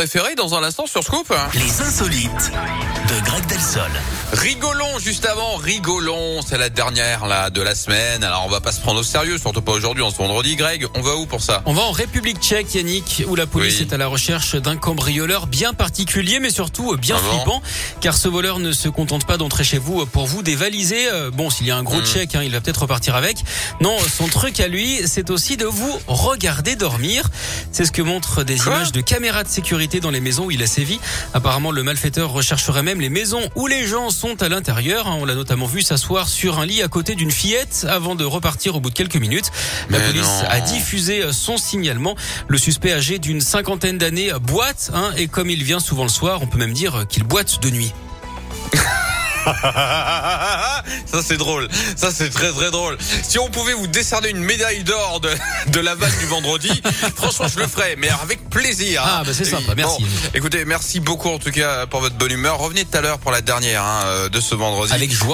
préféré 0.00 0.34
dans 0.34 0.54
un 0.54 0.62
instant 0.62 0.86
sur 0.86 1.02
Scoop. 1.04 1.30
Les 1.52 1.82
insolites 1.82 2.50
de 3.10 3.22
Greg 3.26 3.44
Delsol. 3.48 3.90
Rigolons 4.32 4.98
juste 4.98 5.26
avant, 5.26 5.56
rigolons. 5.56 6.40
C'est 6.40 6.56
la 6.56 6.70
dernière 6.70 7.26
là 7.26 7.50
de 7.50 7.60
la 7.60 7.74
semaine. 7.74 8.24
Alors 8.24 8.44
on 8.46 8.48
va 8.48 8.62
pas 8.62 8.72
se 8.72 8.80
prendre 8.80 9.00
au 9.00 9.02
sérieux, 9.02 9.36
surtout 9.36 9.60
pas 9.60 9.72
aujourd'hui, 9.72 10.02
en 10.02 10.10
ce 10.10 10.16
vendredi. 10.16 10.56
Greg, 10.56 10.86
on 10.94 11.02
va 11.02 11.16
où 11.16 11.26
pour 11.26 11.42
ça? 11.42 11.60
On 11.66 11.74
va 11.74 11.82
en 11.82 11.90
République 11.90 12.38
tchèque, 12.40 12.74
Yannick, 12.74 13.24
où 13.28 13.34
la 13.34 13.46
police 13.46 13.74
Oui. 13.80 13.86
est 13.90 13.92
à 13.92 13.98
la 13.98 14.06
recherche 14.06 14.54
d'un 14.56 14.78
cambrioleur 14.78 15.46
bien 15.46 15.74
particulier, 15.74 16.40
mais 16.40 16.48
surtout 16.48 16.96
bien 16.96 17.16
Ah 17.18 17.34
flippant, 17.34 17.60
car 18.00 18.16
ce 18.16 18.28
voleur 18.28 18.58
ne 18.58 18.72
se 18.72 18.88
contente 18.88 19.26
pas 19.26 19.36
d'entrer 19.36 19.64
chez 19.64 19.76
vous 19.78 20.06
pour 20.06 20.24
vous 20.26 20.42
dévaliser. 20.42 21.08
Euh, 21.12 21.30
Bon, 21.30 21.50
s'il 21.50 21.66
y 21.66 21.70
a 21.70 21.76
un 21.76 21.82
gros 21.82 21.98
Mhm. 22.00 22.06
tchèque, 22.06 22.34
hein, 22.36 22.42
il 22.42 22.52
va 22.52 22.62
peut-être 22.62 22.80
repartir 22.82 23.16
avec. 23.16 23.36
Non, 23.82 23.98
son 24.16 24.28
truc 24.28 24.60
à 24.60 24.68
lui, 24.68 25.00
c'est 25.04 25.28
aussi 25.28 25.58
de 25.58 25.66
vous 25.66 26.00
regarder 26.06 26.74
dormir. 26.74 27.28
C'est 27.70 27.84
ce 27.84 27.92
que 27.92 28.00
montrent 28.00 28.44
des 28.44 28.56
Quoi? 28.56 28.76
images 28.76 28.92
de 28.92 29.02
caméras 29.02 29.44
de 29.44 29.48
sécurité 29.50 29.89
dans 29.98 30.12
les 30.12 30.20
maisons 30.20 30.44
où 30.44 30.50
il 30.52 30.62
a 30.62 30.68
sévi. 30.68 31.00
Apparemment, 31.34 31.72
le 31.72 31.82
malfaiteur 31.82 32.30
rechercherait 32.30 32.84
même 32.84 33.00
les 33.00 33.08
maisons 33.08 33.40
où 33.56 33.66
les 33.66 33.86
gens 33.86 34.10
sont 34.10 34.40
à 34.42 34.48
l'intérieur. 34.48 35.06
On 35.08 35.24
l'a 35.24 35.34
notamment 35.34 35.66
vu 35.66 35.82
s'asseoir 35.82 36.28
sur 36.28 36.60
un 36.60 36.66
lit 36.66 36.82
à 36.82 36.88
côté 36.88 37.16
d'une 37.16 37.32
fillette 37.32 37.86
avant 37.88 38.14
de 38.14 38.24
repartir 38.24 38.76
au 38.76 38.80
bout 38.80 38.90
de 38.90 38.94
quelques 38.94 39.16
minutes. 39.16 39.50
La 39.88 39.98
Mais 39.98 40.06
police 40.06 40.22
non. 40.22 40.48
a 40.48 40.60
diffusé 40.60 41.32
son 41.32 41.56
signalement. 41.56 42.14
Le 42.46 42.58
suspect 42.58 42.92
âgé 42.92 43.18
d'une 43.18 43.40
cinquantaine 43.40 43.98
d'années 43.98 44.30
boite, 44.40 44.90
hein, 44.94 45.10
et 45.16 45.26
comme 45.26 45.50
il 45.50 45.64
vient 45.64 45.80
souvent 45.80 46.04
le 46.04 46.08
soir, 46.10 46.42
on 46.42 46.46
peut 46.46 46.58
même 46.58 46.74
dire 46.74 47.06
qu'il 47.08 47.24
boite 47.24 47.60
de 47.62 47.70
nuit. 47.70 47.92
Ça 51.06 51.22
c'est 51.22 51.36
drôle, 51.36 51.68
ça 51.96 52.10
c'est 52.12 52.30
très 52.30 52.50
très 52.52 52.70
drôle. 52.70 52.96
Si 53.22 53.38
on 53.38 53.48
pouvait 53.50 53.72
vous 53.72 53.86
décerner 53.86 54.30
une 54.30 54.42
médaille 54.42 54.84
d'or 54.84 55.20
de, 55.20 55.30
de 55.68 55.80
la 55.80 55.94
vanne 55.94 56.12
du 56.20 56.26
vendredi, 56.26 56.70
franchement 57.16 57.46
je 57.48 57.58
le 57.60 57.66
ferais, 57.66 57.96
mais 57.98 58.08
avec 58.22 58.48
plaisir. 58.50 59.02
hein. 59.04 59.08
Ah, 59.20 59.22
bah, 59.24 59.32
c'est 59.34 59.44
sympa, 59.44 59.74
merci. 59.76 60.02
Bon, 60.02 60.08
écoutez, 60.34 60.64
merci 60.64 61.00
beaucoup 61.00 61.28
en 61.28 61.38
tout 61.38 61.50
cas 61.52 61.86
pour 61.86 62.00
votre 62.00 62.16
bonne 62.16 62.32
humeur. 62.32 62.58
Revenez 62.58 62.84
tout 62.84 62.96
à 62.96 63.00
l'heure 63.00 63.18
pour 63.18 63.30
la 63.32 63.40
dernière 63.40 63.82
hein, 63.84 64.02
euh, 64.06 64.28
de 64.28 64.40
ce 64.40 64.54
vendredi. 64.54 64.92
Avec 64.92 65.12
joie. 65.12 65.28